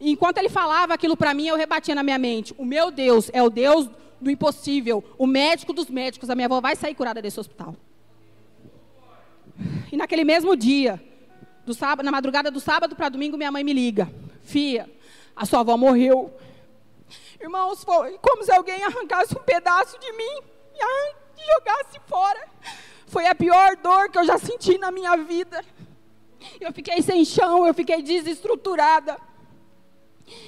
E 0.00 0.10
enquanto 0.10 0.38
ele 0.38 0.48
falava 0.48 0.94
aquilo 0.94 1.16
para 1.16 1.32
mim, 1.34 1.46
eu 1.46 1.56
rebatia 1.56 1.94
na 1.94 2.02
minha 2.02 2.18
mente: 2.18 2.54
o 2.56 2.64
meu 2.64 2.90
Deus 2.90 3.30
é 3.32 3.42
o 3.42 3.50
Deus 3.50 3.88
do 4.20 4.30
impossível, 4.30 5.04
o 5.18 5.26
médico 5.26 5.72
dos 5.72 5.88
médicos. 5.88 6.30
A 6.30 6.34
minha 6.34 6.46
avó 6.46 6.60
vai 6.60 6.74
sair 6.74 6.94
curada 6.94 7.20
desse 7.20 7.38
hospital. 7.38 7.76
E 9.92 9.96
naquele 9.96 10.24
mesmo 10.24 10.56
dia, 10.56 11.02
sábado, 11.74 12.04
na 12.04 12.10
madrugada 12.10 12.50
do 12.50 12.60
sábado 12.60 12.96
para 12.96 13.08
domingo, 13.08 13.36
minha 13.36 13.52
mãe 13.52 13.64
me 13.64 13.72
liga: 13.72 14.12
Fia, 14.42 14.90
a 15.34 15.44
sua 15.44 15.60
avó 15.60 15.76
morreu. 15.76 16.34
Irmãos, 17.40 17.82
foi 17.82 18.18
como 18.18 18.44
se 18.44 18.52
alguém 18.52 18.82
arrancasse 18.82 19.36
um 19.36 19.42
pedaço 19.42 19.98
de 19.98 20.12
mim 20.12 20.42
e 20.74 21.54
jogasse 21.54 22.00
fora. 22.06 22.46
Foi 23.06 23.26
a 23.26 23.34
pior 23.34 23.76
dor 23.76 24.10
que 24.10 24.18
eu 24.18 24.24
já 24.24 24.38
senti 24.38 24.78
na 24.78 24.90
minha 24.90 25.16
vida. 25.16 25.64
Eu 26.60 26.72
fiquei 26.72 27.02
sem 27.02 27.24
chão, 27.24 27.66
eu 27.66 27.74
fiquei 27.74 28.02
desestruturada. 28.02 29.18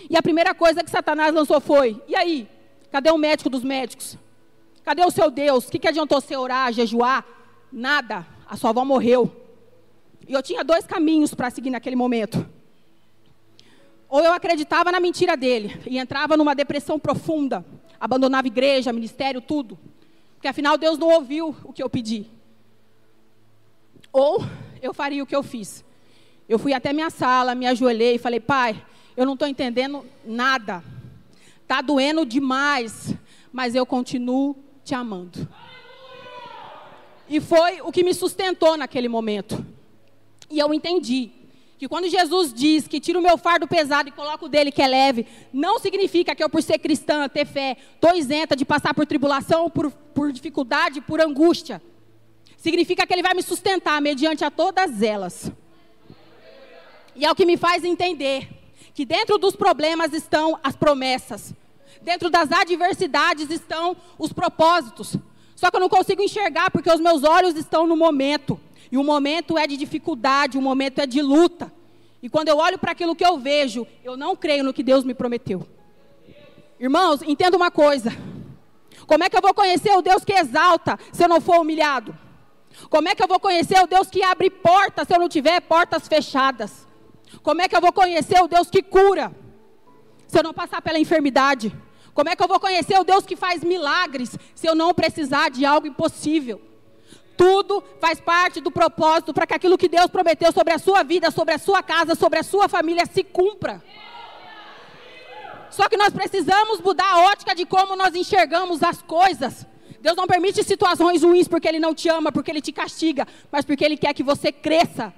E 0.08 0.16
a 0.16 0.22
primeira 0.22 0.54
coisa 0.54 0.84
que 0.84 0.90
Satanás 0.90 1.34
lançou 1.34 1.60
foi: 1.60 2.00
e 2.06 2.14
aí? 2.14 2.48
Cadê 2.90 3.10
o 3.10 3.18
médico 3.18 3.48
dos 3.48 3.64
médicos? 3.64 4.18
Cadê 4.84 5.04
o 5.04 5.10
seu 5.10 5.30
Deus? 5.30 5.66
O 5.66 5.70
que, 5.70 5.78
que 5.78 5.88
adiantou 5.88 6.20
você 6.20 6.36
orar, 6.36 6.72
jejuar? 6.72 7.24
Nada. 7.72 8.26
A 8.52 8.56
sua 8.58 8.68
avó 8.68 8.84
morreu. 8.84 9.34
E 10.28 10.34
eu 10.34 10.42
tinha 10.42 10.62
dois 10.62 10.84
caminhos 10.84 11.32
para 11.32 11.48
seguir 11.48 11.70
naquele 11.70 11.96
momento. 11.96 12.46
Ou 14.10 14.20
eu 14.20 14.30
acreditava 14.30 14.92
na 14.92 15.00
mentira 15.00 15.38
dele 15.38 15.80
e 15.86 15.96
entrava 15.96 16.36
numa 16.36 16.54
depressão 16.54 16.98
profunda, 16.98 17.64
abandonava 17.98 18.46
igreja, 18.46 18.92
ministério, 18.92 19.40
tudo. 19.40 19.78
Porque 20.34 20.46
afinal 20.46 20.76
Deus 20.76 20.98
não 20.98 21.08
ouviu 21.08 21.56
o 21.64 21.72
que 21.72 21.82
eu 21.82 21.88
pedi. 21.88 22.26
Ou 24.12 24.44
eu 24.82 24.92
faria 24.92 25.22
o 25.22 25.26
que 25.26 25.34
eu 25.34 25.42
fiz. 25.42 25.82
Eu 26.46 26.58
fui 26.58 26.74
até 26.74 26.92
minha 26.92 27.08
sala, 27.08 27.54
me 27.54 27.66
ajoelhei 27.66 28.16
e 28.16 28.18
falei: 28.18 28.38
Pai, 28.38 28.84
eu 29.16 29.24
não 29.24 29.32
estou 29.32 29.48
entendendo 29.48 30.04
nada. 30.26 30.84
Está 31.62 31.80
doendo 31.80 32.26
demais, 32.26 33.14
mas 33.50 33.74
eu 33.74 33.86
continuo 33.86 34.54
te 34.84 34.94
amando. 34.94 35.48
E 37.32 37.40
foi 37.40 37.80
o 37.80 37.90
que 37.90 38.04
me 38.04 38.12
sustentou 38.12 38.76
naquele 38.76 39.08
momento. 39.08 39.64
E 40.50 40.58
eu 40.58 40.74
entendi 40.74 41.30
que 41.78 41.88
quando 41.88 42.06
Jesus 42.06 42.52
diz 42.52 42.86
que 42.86 43.00
tira 43.00 43.18
o 43.18 43.22
meu 43.22 43.38
fardo 43.38 43.66
pesado 43.66 44.10
e 44.10 44.12
coloca 44.12 44.44
o 44.44 44.50
dele 44.50 44.70
que 44.70 44.82
é 44.82 44.86
leve, 44.86 45.26
não 45.50 45.78
significa 45.78 46.34
que 46.34 46.44
eu, 46.44 46.50
por 46.50 46.62
ser 46.62 46.78
cristã, 46.78 47.26
ter 47.30 47.46
fé, 47.46 47.78
estou 47.94 48.14
isenta 48.14 48.54
de 48.54 48.66
passar 48.66 48.92
por 48.92 49.06
tribulação, 49.06 49.70
por, 49.70 49.90
por 49.90 50.30
dificuldade, 50.30 51.00
por 51.00 51.22
angústia. 51.22 51.80
Significa 52.58 53.06
que 53.06 53.14
ele 53.14 53.22
vai 53.22 53.32
me 53.32 53.42
sustentar 53.42 53.98
mediante 54.02 54.44
a 54.44 54.50
todas 54.50 55.00
elas. 55.00 55.50
E 57.16 57.24
é 57.24 57.30
o 57.30 57.34
que 57.34 57.46
me 57.46 57.56
faz 57.56 57.82
entender 57.82 58.46
que 58.92 59.06
dentro 59.06 59.38
dos 59.38 59.56
problemas 59.56 60.12
estão 60.12 60.60
as 60.62 60.76
promessas, 60.76 61.54
dentro 62.02 62.28
das 62.28 62.52
adversidades 62.52 63.48
estão 63.48 63.96
os 64.18 64.34
propósitos. 64.34 65.16
Só 65.62 65.70
que 65.70 65.76
eu 65.76 65.80
não 65.80 65.88
consigo 65.88 66.20
enxergar 66.20 66.72
porque 66.72 66.90
os 66.90 66.98
meus 66.98 67.22
olhos 67.22 67.54
estão 67.54 67.86
no 67.86 67.96
momento. 67.96 68.58
E 68.90 68.98
o 68.98 69.04
momento 69.04 69.56
é 69.56 69.64
de 69.64 69.76
dificuldade, 69.76 70.58
o 70.58 70.60
momento 70.60 70.98
é 70.98 71.06
de 71.06 71.22
luta. 71.22 71.72
E 72.20 72.28
quando 72.28 72.48
eu 72.48 72.56
olho 72.56 72.76
para 72.80 72.90
aquilo 72.90 73.14
que 73.14 73.24
eu 73.24 73.38
vejo, 73.38 73.86
eu 74.02 74.16
não 74.16 74.34
creio 74.34 74.64
no 74.64 74.72
que 74.72 74.82
Deus 74.82 75.04
me 75.04 75.14
prometeu. 75.14 75.64
Irmãos, 76.80 77.22
entenda 77.22 77.56
uma 77.56 77.70
coisa. 77.70 78.10
Como 79.06 79.22
é 79.22 79.30
que 79.30 79.36
eu 79.36 79.40
vou 79.40 79.54
conhecer 79.54 79.92
o 79.92 80.02
Deus 80.02 80.24
que 80.24 80.32
exalta 80.32 80.98
se 81.12 81.22
eu 81.22 81.28
não 81.28 81.40
for 81.40 81.60
humilhado? 81.60 82.12
Como 82.90 83.08
é 83.08 83.14
que 83.14 83.22
eu 83.22 83.28
vou 83.28 83.38
conhecer 83.38 83.80
o 83.80 83.86
Deus 83.86 84.10
que 84.10 84.20
abre 84.20 84.50
portas 84.50 85.06
se 85.06 85.14
eu 85.14 85.20
não 85.20 85.28
tiver 85.28 85.60
portas 85.60 86.08
fechadas? 86.08 86.88
Como 87.40 87.62
é 87.62 87.68
que 87.68 87.76
eu 87.76 87.80
vou 87.80 87.92
conhecer 87.92 88.42
o 88.42 88.48
Deus 88.48 88.68
que 88.68 88.82
cura 88.82 89.32
se 90.26 90.36
eu 90.36 90.42
não 90.42 90.52
passar 90.52 90.82
pela 90.82 90.98
enfermidade? 90.98 91.72
Como 92.14 92.28
é 92.28 92.36
que 92.36 92.42
eu 92.42 92.48
vou 92.48 92.60
conhecer 92.60 92.98
o 92.98 93.04
Deus 93.04 93.24
que 93.24 93.36
faz 93.36 93.64
milagres 93.64 94.36
se 94.54 94.66
eu 94.66 94.74
não 94.74 94.92
precisar 94.92 95.50
de 95.50 95.64
algo 95.64 95.86
impossível? 95.86 96.60
Tudo 97.36 97.82
faz 98.00 98.20
parte 98.20 98.60
do 98.60 98.70
propósito 98.70 99.32
para 99.32 99.46
que 99.46 99.54
aquilo 99.54 99.78
que 99.78 99.88
Deus 99.88 100.08
prometeu 100.08 100.52
sobre 100.52 100.74
a 100.74 100.78
sua 100.78 101.02
vida, 101.02 101.30
sobre 101.30 101.54
a 101.54 101.58
sua 101.58 101.82
casa, 101.82 102.14
sobre 102.14 102.38
a 102.38 102.42
sua 102.42 102.68
família 102.68 103.06
se 103.06 103.24
cumpra. 103.24 103.82
Só 105.70 105.88
que 105.88 105.96
nós 105.96 106.10
precisamos 106.10 106.80
mudar 106.80 107.10
a 107.10 107.20
ótica 107.30 107.54
de 107.54 107.64
como 107.64 107.96
nós 107.96 108.14
enxergamos 108.14 108.82
as 108.82 109.00
coisas. 109.00 109.66
Deus 110.02 110.16
não 110.16 110.26
permite 110.26 110.62
situações 110.62 111.22
ruins 111.22 111.48
porque 111.48 111.66
Ele 111.66 111.78
não 111.78 111.94
te 111.94 112.08
ama, 112.10 112.30
porque 112.30 112.50
Ele 112.50 112.60
te 112.60 112.72
castiga, 112.72 113.26
mas 113.50 113.64
porque 113.64 113.84
Ele 113.84 113.96
quer 113.96 114.12
que 114.12 114.22
você 114.22 114.52
cresça. 114.52 115.14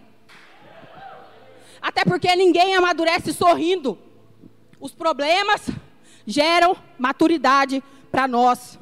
Até 1.82 2.04
porque 2.04 2.34
ninguém 2.36 2.76
amadurece 2.76 3.32
sorrindo. 3.32 3.98
Os 4.78 4.92
problemas 4.92 5.68
geram 6.26 6.76
maturidade 6.98 7.82
para 8.10 8.26
nós. 8.26 8.78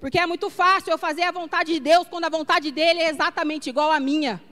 Porque 0.00 0.18
é 0.18 0.26
muito 0.26 0.50
fácil 0.50 0.90
eu 0.90 0.98
fazer 0.98 1.22
a 1.22 1.30
vontade 1.30 1.72
de 1.72 1.80
Deus 1.80 2.06
quando 2.08 2.24
a 2.24 2.28
vontade 2.28 2.70
dele 2.72 3.00
é 3.00 3.08
exatamente 3.08 3.70
igual 3.70 3.90
à 3.90 4.00
minha. 4.00 4.42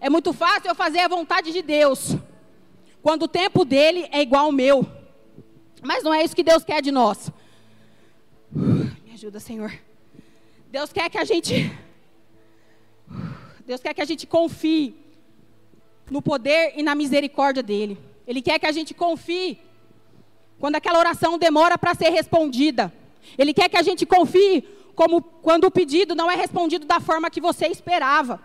É 0.00 0.08
muito 0.08 0.32
fácil 0.32 0.68
eu 0.68 0.74
fazer 0.74 1.00
a 1.00 1.08
vontade 1.08 1.52
de 1.52 1.62
Deus 1.62 2.16
quando 3.02 3.24
o 3.24 3.28
tempo 3.28 3.64
dele 3.64 4.08
é 4.10 4.20
igual 4.20 4.46
ao 4.46 4.52
meu. 4.52 4.86
Mas 5.82 6.02
não 6.02 6.12
é 6.12 6.24
isso 6.24 6.34
que 6.34 6.42
Deus 6.42 6.64
quer 6.64 6.80
de 6.80 6.90
nós. 6.90 7.30
Me 8.50 9.12
ajuda, 9.12 9.38
Senhor. 9.38 9.72
Deus 10.70 10.92
quer 10.92 11.08
que 11.10 11.18
a 11.18 11.24
gente 11.24 11.70
Deus 13.66 13.80
quer 13.80 13.94
que 13.94 14.00
a 14.00 14.04
gente 14.04 14.26
confie 14.26 14.96
no 16.10 16.22
poder 16.22 16.72
e 16.76 16.82
na 16.82 16.94
misericórdia 16.94 17.62
dele. 17.62 17.98
Ele 18.26 18.40
quer 18.40 18.58
que 18.58 18.66
a 18.66 18.72
gente 18.72 18.94
confie 18.94 19.58
quando 20.58 20.76
aquela 20.76 20.98
oração 20.98 21.38
demora 21.38 21.76
para 21.76 21.94
ser 21.94 22.10
respondida. 22.10 22.92
Ele 23.36 23.52
quer 23.52 23.68
que 23.68 23.76
a 23.76 23.82
gente 23.82 24.06
confie 24.06 24.62
como 24.94 25.20
quando 25.20 25.64
o 25.64 25.70
pedido 25.70 26.14
não 26.14 26.30
é 26.30 26.34
respondido 26.34 26.86
da 26.86 26.98
forma 27.00 27.30
que 27.30 27.40
você 27.40 27.66
esperava. 27.66 28.40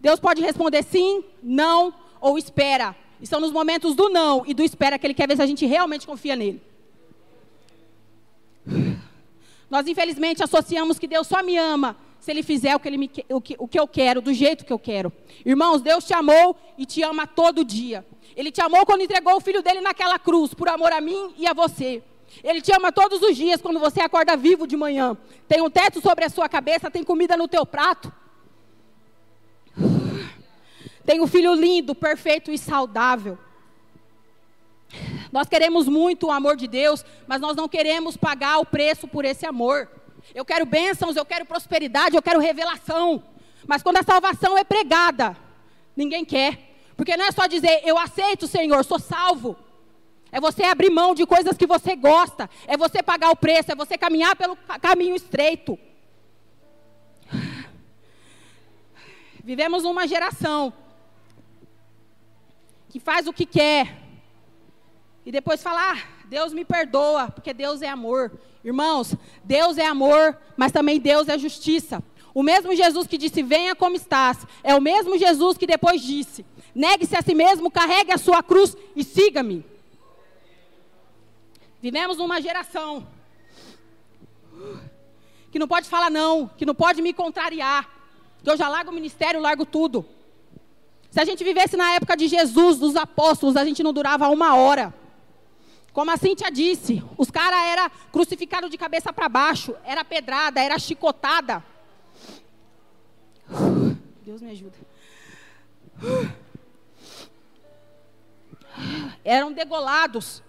Deus 0.00 0.18
pode 0.18 0.40
responder 0.40 0.82
sim, 0.82 1.22
não 1.42 1.94
ou 2.20 2.38
espera. 2.38 2.96
E 3.20 3.26
são 3.26 3.40
nos 3.40 3.52
momentos 3.52 3.94
do 3.94 4.08
não 4.08 4.42
e 4.46 4.54
do 4.54 4.64
espera 4.64 4.98
que 4.98 5.06
ele 5.06 5.14
quer 5.14 5.28
ver 5.28 5.36
se 5.36 5.42
a 5.42 5.46
gente 5.46 5.66
realmente 5.66 6.06
confia 6.06 6.34
nele. 6.34 6.60
Nós 9.70 9.86
infelizmente 9.86 10.42
associamos 10.42 10.98
que 10.98 11.06
Deus 11.06 11.26
só 11.26 11.42
me 11.42 11.56
ama 11.56 11.96
se 12.22 12.30
Ele 12.30 12.44
fizer 12.44 12.76
o 12.76 12.78
que, 12.78 12.88
ele 12.88 12.96
me, 12.96 13.10
o, 13.30 13.40
que, 13.40 13.56
o 13.58 13.66
que 13.66 13.78
eu 13.78 13.88
quero, 13.88 14.22
do 14.22 14.32
jeito 14.32 14.64
que 14.64 14.72
eu 14.72 14.78
quero. 14.78 15.12
Irmãos, 15.44 15.82
Deus 15.82 16.04
te 16.04 16.14
amou 16.14 16.56
e 16.78 16.86
te 16.86 17.02
ama 17.02 17.26
todo 17.26 17.64
dia. 17.64 18.06
Ele 18.36 18.52
te 18.52 18.60
amou 18.60 18.86
quando 18.86 19.00
entregou 19.00 19.34
o 19.34 19.40
filho 19.40 19.60
dele 19.60 19.80
naquela 19.80 20.20
cruz, 20.20 20.54
por 20.54 20.68
amor 20.68 20.92
a 20.92 21.00
mim 21.00 21.34
e 21.36 21.48
a 21.48 21.52
você. 21.52 22.00
Ele 22.44 22.60
te 22.60 22.72
ama 22.72 22.92
todos 22.92 23.20
os 23.20 23.36
dias 23.36 23.60
quando 23.60 23.80
você 23.80 24.00
acorda 24.00 24.36
vivo 24.36 24.68
de 24.68 24.76
manhã. 24.76 25.18
Tem 25.48 25.60
um 25.60 25.68
teto 25.68 26.00
sobre 26.00 26.24
a 26.24 26.28
sua 26.28 26.48
cabeça, 26.48 26.88
tem 26.92 27.02
comida 27.02 27.36
no 27.36 27.48
teu 27.48 27.66
prato. 27.66 28.12
Tem 31.04 31.20
um 31.20 31.26
filho 31.26 31.52
lindo, 31.54 31.92
perfeito 31.92 32.52
e 32.52 32.56
saudável. 32.56 33.36
Nós 35.32 35.48
queremos 35.48 35.88
muito 35.88 36.28
o 36.28 36.30
amor 36.30 36.54
de 36.54 36.68
Deus, 36.68 37.04
mas 37.26 37.40
nós 37.40 37.56
não 37.56 37.68
queremos 37.68 38.16
pagar 38.16 38.58
o 38.58 38.64
preço 38.64 39.08
por 39.08 39.24
esse 39.24 39.44
amor. 39.44 39.88
Eu 40.34 40.44
quero 40.44 40.64
bênçãos, 40.64 41.16
eu 41.16 41.24
quero 41.24 41.44
prosperidade, 41.44 42.16
eu 42.16 42.22
quero 42.22 42.40
revelação. 42.40 43.22
Mas 43.66 43.82
quando 43.82 43.98
a 43.98 44.02
salvação 44.02 44.56
é 44.56 44.64
pregada, 44.64 45.36
ninguém 45.96 46.24
quer. 46.24 46.70
Porque 46.96 47.16
não 47.16 47.24
é 47.24 47.32
só 47.32 47.46
dizer, 47.46 47.82
eu 47.84 47.98
aceito, 47.98 48.46
Senhor, 48.46 48.84
sou 48.84 48.98
salvo. 48.98 49.56
É 50.30 50.40
você 50.40 50.64
abrir 50.64 50.90
mão 50.90 51.14
de 51.14 51.26
coisas 51.26 51.58
que 51.58 51.66
você 51.66 51.94
gosta. 51.94 52.48
É 52.66 52.76
você 52.76 53.02
pagar 53.02 53.30
o 53.30 53.36
preço. 53.36 53.70
É 53.70 53.74
você 53.74 53.98
caminhar 53.98 54.34
pelo 54.34 54.56
caminho 54.80 55.14
estreito. 55.14 55.78
Vivemos 59.44 59.82
numa 59.82 60.06
geração 60.06 60.72
que 62.88 63.00
faz 63.00 63.26
o 63.26 63.32
que 63.32 63.44
quer 63.44 64.02
e 65.24 65.30
depois 65.30 65.62
fala: 65.62 65.92
ah, 65.92 65.98
Deus 66.32 66.54
me 66.54 66.64
perdoa, 66.64 67.30
porque 67.30 67.52
Deus 67.52 67.82
é 67.82 67.88
amor. 67.88 68.32
Irmãos, 68.64 69.14
Deus 69.44 69.76
é 69.76 69.84
amor, 69.84 70.34
mas 70.56 70.72
também 70.72 70.98
Deus 70.98 71.28
é 71.28 71.36
justiça. 71.36 72.02
O 72.32 72.42
mesmo 72.42 72.74
Jesus 72.74 73.06
que 73.06 73.18
disse: 73.18 73.42
Venha 73.42 73.76
como 73.76 73.96
estás, 73.96 74.38
é 74.64 74.74
o 74.74 74.80
mesmo 74.80 75.18
Jesus 75.18 75.58
que 75.58 75.66
depois 75.66 76.00
disse: 76.00 76.42
Negue-se 76.74 77.14
a 77.14 77.20
si 77.20 77.34
mesmo, 77.34 77.70
carregue 77.70 78.12
a 78.12 78.16
sua 78.16 78.42
cruz 78.42 78.74
e 78.96 79.04
siga-me. 79.04 79.62
Vivemos 81.82 82.16
numa 82.16 82.40
geração 82.40 83.06
que 85.50 85.58
não 85.58 85.68
pode 85.68 85.86
falar 85.86 86.10
não, 86.10 86.48
que 86.48 86.64
não 86.64 86.74
pode 86.74 87.02
me 87.02 87.12
contrariar, 87.12 87.90
que 88.42 88.48
eu 88.48 88.56
já 88.56 88.70
largo 88.70 88.90
o 88.90 88.94
ministério, 88.94 89.38
largo 89.38 89.66
tudo. 89.66 90.02
Se 91.10 91.20
a 91.20 91.26
gente 91.26 91.44
vivesse 91.44 91.76
na 91.76 91.92
época 91.96 92.16
de 92.16 92.26
Jesus, 92.26 92.78
dos 92.78 92.96
apóstolos, 92.96 93.54
a 93.54 93.66
gente 93.66 93.82
não 93.82 93.92
durava 93.92 94.30
uma 94.30 94.56
hora. 94.56 95.01
Como 95.92 96.10
a 96.10 96.16
Cíntia 96.16 96.50
disse, 96.50 97.02
os 97.18 97.30
caras 97.30 97.60
eram 97.60 97.90
crucificados 98.10 98.70
de 98.70 98.78
cabeça 98.78 99.12
para 99.12 99.28
baixo, 99.28 99.76
era 99.84 100.04
pedrada, 100.04 100.60
era 100.60 100.78
chicotada. 100.78 101.62
Deus 104.24 104.40
me 104.40 104.50
ajuda. 104.50 104.76
Eram 109.22 109.52
degolados. 109.52 110.42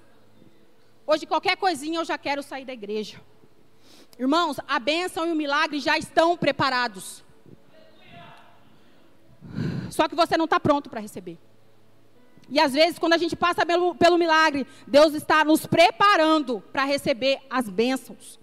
Hoje, 1.06 1.26
qualquer 1.26 1.58
coisinha 1.58 2.00
eu 2.00 2.06
já 2.06 2.18
quero 2.18 2.42
sair 2.42 2.64
da 2.64 2.72
igreja. 2.72 3.20
Irmãos, 4.18 4.58
a 4.66 4.80
bênção 4.80 5.28
e 5.28 5.32
o 5.32 5.36
milagre 5.36 5.80
já 5.80 5.98
estão 5.98 6.38
preparados. 6.38 7.22
Só 9.90 10.08
que 10.08 10.16
você 10.16 10.38
não 10.38 10.46
está 10.46 10.60
pronto 10.60 10.90
para 10.90 11.02
receber. 11.02 11.38
E 12.50 12.60
às 12.60 12.74
vezes, 12.74 13.00
quando 13.00 13.14
a 13.14 13.18
gente 13.18 13.36
passa 13.36 13.66
pelo, 13.66 13.96
pelo 13.96 14.18
milagre, 14.18 14.68
Deus 14.88 15.14
está 15.14 15.44
nos 15.44 15.66
preparando 15.66 16.62
para 16.72 16.84
receber 16.84 17.40
as 17.50 17.70
bênçãos. 17.70 18.40